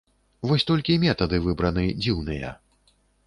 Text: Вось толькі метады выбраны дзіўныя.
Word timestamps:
Вось 0.51 0.63
толькі 0.69 0.95
метады 1.03 1.41
выбраны 1.45 1.83
дзіўныя. 2.01 2.49